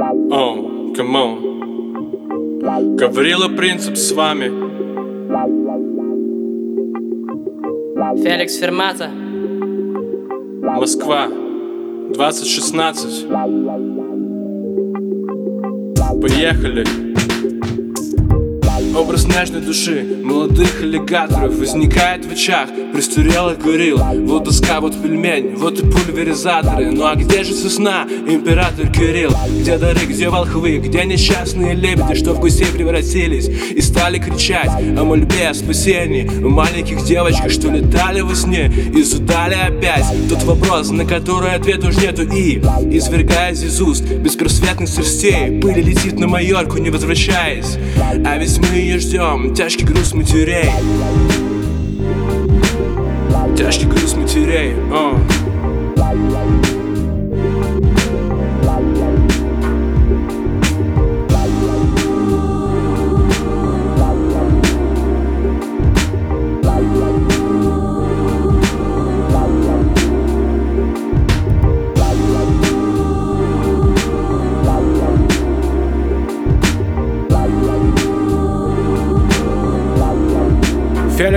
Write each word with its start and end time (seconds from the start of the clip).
О, 0.00 0.92
come 0.94 1.19
on. 1.19 1.38
Гаврила 2.96 3.48
Принцип 3.48 3.96
с 3.96 4.12
вами. 4.12 4.48
Феликс 8.22 8.58
Фермата. 8.58 9.10
Москва. 10.62 11.26
2016. 12.14 13.26
Поехали. 16.22 16.86
Образ 18.96 19.26
нежной 19.26 19.62
души 19.62 20.20
молодых 20.22 20.80
аллигаторов 20.80 21.58
Возникает 21.58 22.24
в 22.24 22.32
очах 22.32 22.68
престарелых 22.98 23.60
горилл. 23.60 23.98
Вот 24.26 24.42
доска, 24.42 24.80
вот 24.80 25.00
пельмень, 25.00 25.54
вот 25.54 25.78
и 25.78 25.82
пульверизаторы. 25.82 26.90
Ну 26.90 27.06
а 27.06 27.14
где 27.14 27.44
же 27.44 27.54
сосна, 27.54 28.04
император 28.26 28.88
Кирилл? 28.88 29.30
Где 29.60 29.78
дары, 29.78 30.04
где 30.04 30.28
волхвы, 30.28 30.78
где 30.78 31.04
несчастные 31.04 31.74
лебеди 31.74 32.14
Что 32.16 32.32
в 32.32 32.40
гусей 32.40 32.66
превратились 32.66 33.48
и 33.48 33.80
стали 33.82 34.18
кричать 34.18 34.70
О 34.98 35.04
мольбе, 35.04 35.46
о 35.50 35.54
спасении, 35.54 36.26
о 36.26 36.48
маленьких 36.48 37.04
девочках 37.04 37.52
Что 37.52 37.70
летали 37.70 38.20
во 38.20 38.34
сне 38.34 38.66
и 38.66 39.00
задали 39.04 39.54
опять 39.54 40.06
Тот 40.28 40.42
вопрос, 40.42 40.90
на 40.90 41.04
который 41.04 41.52
ответ 41.52 41.84
уж 41.84 41.98
нету. 41.98 42.22
И, 42.22 42.58
извергаясь 42.58 43.62
из 43.62 43.80
уст 43.80 44.02
беспросветных 44.02 44.88
страстей 44.88 45.60
Пыль 45.60 45.82
летит 45.82 46.18
на 46.18 46.26
Майорку, 46.26 46.78
не 46.78 46.90
возвращаясь. 46.90 47.78
А 48.26 48.36
ведь 48.38 48.58
мы 48.58 48.74
ее 48.76 48.98
ждем 48.98 49.54
Тяжкий 49.54 49.84
груз 49.84 50.14
матерей 50.14 50.72
Тяжкий 53.68 53.86
груз 53.86 54.14
матерей 54.14 54.76
о. 54.90 55.14
Феликс 55.18 55.27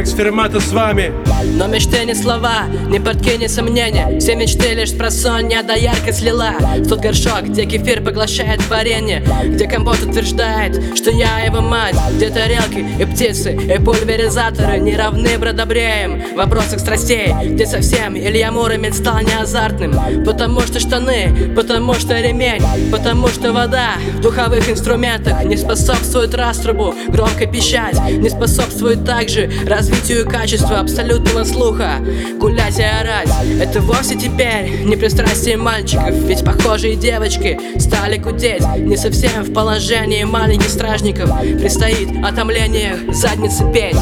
Фермата 0.09 0.59
с 0.59 0.71
вами. 0.71 1.11
Но 1.43 1.67
мечты 1.67 2.05
не 2.05 2.15
слова, 2.15 2.65
ни 2.87 2.97
портки, 2.97 3.37
ни 3.37 3.47
сомнения 3.47 4.19
Все 4.19 4.35
мечты 4.35 4.73
лишь 4.73 4.91
про 4.91 5.05
просонья, 5.05 5.63
да 5.63 5.73
ярко 5.73 6.11
слила. 6.11 6.53
В 6.79 6.87
тот 6.87 6.99
горшок, 6.99 7.43
где 7.43 7.65
кефир 7.65 8.01
поглощает 8.01 8.67
варенье. 8.69 9.23
Где 9.45 9.67
компот 9.67 10.01
утверждает, 10.01 10.97
что 10.97 11.11
я 11.11 11.39
его 11.39 11.61
мать. 11.61 11.95
Где 12.15 12.29
тарелки 12.29 12.85
и 12.99 13.05
птицы, 13.05 13.53
и 13.53 13.77
пульверизаторы 13.83 14.79
Не 14.79 14.95
равны 14.95 15.37
бродобреям. 15.37 16.21
В 16.33 16.35
вопросах 16.35 16.79
страстей 16.79 17.33
Где 17.43 17.65
совсем 17.65 18.17
Илья 18.17 18.51
Муромец 18.51 18.97
стал 18.97 19.19
не 19.19 19.33
азартным 19.33 20.23
Потому 20.25 20.61
что 20.61 20.79
штаны, 20.79 21.53
потому 21.55 21.93
что 21.93 22.19
ремень 22.19 22.91
Потому 22.91 23.27
что 23.27 23.53
вода 23.53 23.93
в 24.17 24.21
духовых 24.21 24.69
инструментах 24.69 25.43
Не 25.43 25.57
способствует 25.57 26.33
раструбу. 26.33 26.95
Громко 27.09 27.45
пищать 27.45 27.99
Не 28.09 28.29
способствует 28.29 29.05
также 29.05 29.51
развитию 29.65 29.90
качества 30.25 30.79
абсолютного 30.79 31.43
слуха. 31.43 31.95
Гулять 32.39 32.79
и 32.79 32.83
орать 32.83 33.29
Это 33.59 33.81
вовсе 33.81 34.15
теперь 34.15 34.83
не 34.83 34.95
пристрастие 34.95 35.57
мальчиков 35.57 36.11
Ведь 36.11 36.43
похожие 36.43 36.95
девочки 36.95 37.59
стали 37.79 38.17
кудеть 38.17 38.65
Не 38.77 38.97
совсем 38.97 39.43
в 39.43 39.53
положении 39.53 40.23
маленьких 40.23 40.69
стражников. 40.69 41.29
Предстоит 41.59 42.09
отомление 42.23 42.97
задницы 43.13 43.63
петь 43.71 43.97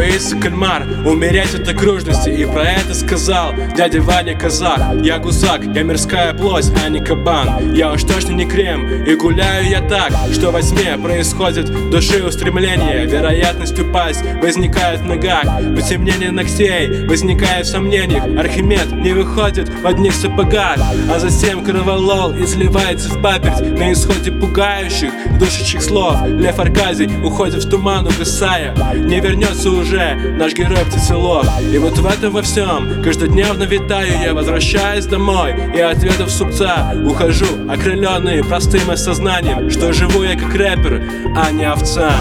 Если 0.00 0.38
кальмар, 0.40 0.82
умереть 1.06 1.54
от 1.54 1.68
окружности 1.68 2.30
И 2.30 2.44
про 2.44 2.62
это 2.62 2.94
сказал 2.94 3.52
дядя 3.76 4.00
Ваня 4.00 4.36
Казах 4.36 4.80
Я 5.02 5.18
гусак, 5.18 5.64
я 5.64 5.82
мирская 5.82 6.34
плоть, 6.34 6.66
а 6.84 6.88
не 6.88 7.00
кабан. 7.00 7.74
Я 7.74 7.92
уж 7.92 8.02
точно 8.02 8.32
не 8.32 8.46
крем, 8.46 9.04
и 9.04 9.14
гуляю 9.14 9.68
я 9.68 9.80
так 9.80 10.12
Что 10.32 10.50
во 10.50 10.62
тьме 10.62 10.96
происходит 10.96 11.90
души 11.90 12.24
устремление. 12.24 13.06
Вероятность 13.06 13.78
упасть 13.78 14.22
возникает 14.42 15.00
в 15.00 15.06
ногах 15.06 15.44
Потемнение 15.76 16.30
ногтей 16.30 17.06
возникает 17.06 17.66
в 17.66 17.70
сомнениях 17.70 18.24
Архимед 18.38 18.90
не 18.92 19.12
выходит 19.12 19.68
в 19.68 19.86
одних 19.86 20.14
сапогах 20.14 20.78
А 21.12 21.18
затем 21.18 21.62
кроволол 21.62 22.32
изливается 22.32 23.10
в 23.10 23.22
паперть. 23.22 23.60
На 23.60 23.92
исходе 23.92 24.32
пугающих 24.32 25.12
душащих 25.38 25.82
слов 25.82 26.16
Лев 26.26 26.58
Аркадий 26.58 27.08
уходит 27.24 27.64
в 27.64 27.70
туман, 27.70 28.06
угасая. 28.06 28.74
Не 28.94 29.20
вернется 29.20 29.58
вернулся 29.58 29.70
уже 29.88 30.14
наш 30.36 30.52
герой 30.52 30.84
птицелов. 30.84 31.46
И 31.72 31.78
вот 31.78 31.98
в 31.98 32.06
этом 32.06 32.32
во 32.32 32.42
всем 32.42 33.02
каждодневно 33.02 33.64
витаю 33.64 34.20
я 34.22 34.34
Возвращаясь 34.34 35.06
домой. 35.06 35.54
И 35.74 35.80
отведав 35.80 36.30
супца 36.30 36.92
Ухожу 37.04 37.46
окрыленный 37.68 38.44
простым 38.44 38.90
осознанием 38.90 39.70
Что 39.70 39.92
живу 39.92 40.22
я 40.22 40.38
как 40.38 40.54
рэпер, 40.54 41.02
а 41.36 41.50
не 41.50 41.64
овца. 41.64 42.12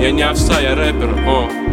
Я 0.00 0.10
не 0.10 0.22
овца, 0.22 0.60
я 0.60 0.74
рэпер, 0.74 1.24
о 1.26 1.65